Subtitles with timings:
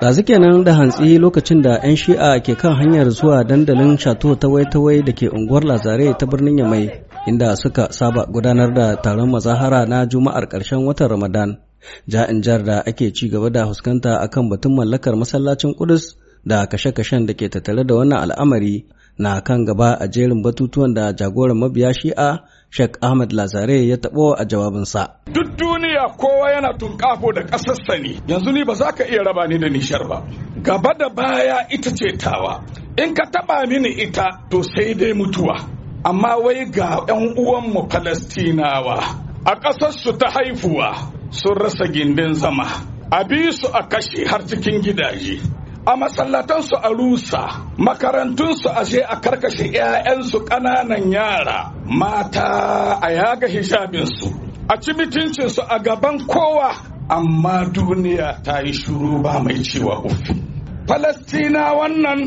[0.00, 5.02] Ɗazu kenan da hantsi lokacin da 'yan shi'a ke kan hanyar zuwa dandalin shato tawai-tawai
[5.06, 6.90] da ke unguwar Lazare ta birnin Yamai
[7.26, 11.58] inda suka saba gudanar da taron mazahara na Juma'ar ƙarshen watan Ramadan.
[12.08, 17.26] Ja'in jar da ake ci gaba da huskanta akan batun mallakar masallacin Kudus da kashe-kashen
[17.26, 18.84] da ke tattare da wannan al'amari
[19.18, 22.38] na kan gaba a jerin batutuwan da jagoran mabiya shi'a
[22.70, 25.02] Sheikh Ahmad Lazare ya taɓo a jawabinsa.
[25.32, 29.48] Duk duniya kowa yana tunkafo da ƙasarsa ne, yanzu ni ba za ka iya raba
[29.48, 30.22] ni da nishar ba.
[30.62, 32.62] Gaba da baya ita ce tawa,
[32.96, 35.58] in ka taɓa mini ita to sai dai mutuwa.
[36.04, 38.96] Amma wai ga 'yan uwanmu Falastinawa
[39.44, 44.80] a ƙasarsu ta haifuwa sun rasa gindin zama, a bi su a kashe har cikin
[44.80, 45.42] gidaje.
[45.86, 47.42] A masallatansu a rusa
[47.78, 51.72] makarantunsu a je a karkashe 'ya'yansu ƙananan yara.
[51.86, 54.28] Mata a yaga hijabinsu
[54.68, 56.74] a ci mutuncinsu a gaban kowa.
[57.08, 60.34] Amma duniya ta yi shuru ba mai cewa ufi
[60.86, 62.20] falastina wannan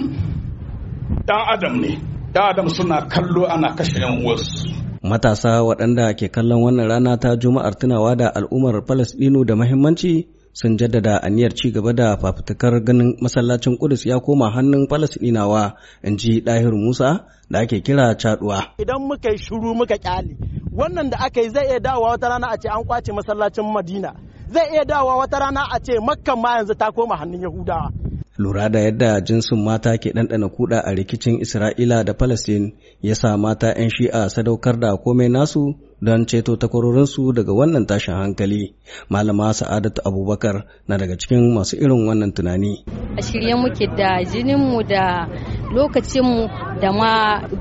[1.28, 1.92] ɗan adam ne.
[2.34, 7.36] Ɗan adam suna kallo ana kashe 'yan uwarsu matasa waɗanda ke kallon wannan rana ta
[7.36, 13.18] juma'ar tunawa da al'ummar falasɗinu da mahimmanci sun jaddada aniyar ci gaba da fafutukar ganin
[13.22, 15.74] masallacin Kudus ya koma hannun Falasɗinawa
[16.04, 18.78] in ji Ɗahiru Musa da ake kira caduwa.
[18.78, 20.38] Idan muka yi shuru muka ƙyale
[20.72, 24.14] wannan da aka yi zai iya dawowa wata rana a ce an ƙwace masallacin Madina
[24.54, 27.90] zai iya dawowa wata rana a ce Makkan ma yanzu ta koma hannun Yahudawa.
[28.38, 33.38] Lura da yadda jinsin mata ke ɗanɗana kuɗa a rikicin Isra'ila da Falastin ya sa
[33.38, 38.76] mata 'yan shi'a sadaukar da komai nasu don ceto takwarorinsu daga wannan tashin hankali.
[39.10, 42.84] Malama Sa'adatu Abubakar na daga cikin masu irin wannan tunani.
[43.18, 45.28] A shirye muke da jininmu da
[45.72, 46.50] lokacinmu
[46.82, 47.12] da ma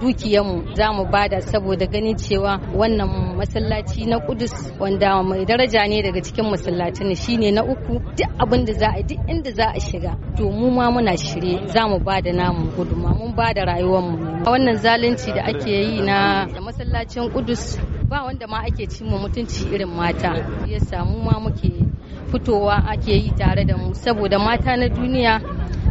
[0.01, 5.87] dukiyanmu za mu ba da saboda ganin cewa wannan masallaci na Kudus wanda mai daraja
[5.89, 9.67] ne daga cikin masallacin shine na uku duk abin da za a duk inda za
[9.75, 13.55] a shiga to mu ma muna shirye za mu ba da namu guduma mun ba
[13.55, 17.79] da rayuwarmu wannan zalunci da ake yi na masallacin Kudus
[18.13, 20.37] ba wanda ma ake cimma mutunci irin mata.
[20.69, 21.73] Ya samu ma muke
[22.31, 25.41] fitowa ake yi tare da mu saboda mata na duniya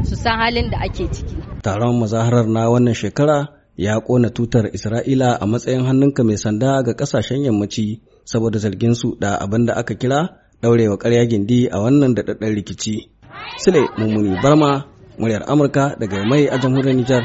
[0.06, 1.36] su san halin da ake ciki.
[1.66, 3.38] Taron mazaharar na wannan shekara
[3.78, 9.18] ya kona tutar isra'ila a matsayin hannunka mai sanda ga ƙasashen yammaci saboda zargin su
[9.20, 10.20] da abin da aka kira
[10.62, 13.10] daurewa karya gindi a wannan daɗaɗɗen rikici.
[13.58, 14.86] Sule mummuni barma
[15.18, 17.24] muryar amurka daga mai a jamhuriyar nijar.